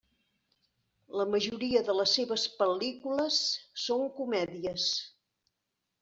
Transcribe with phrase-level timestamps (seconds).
[1.19, 3.37] La majoria de les seves pel·lícules
[3.83, 4.87] són comèdies.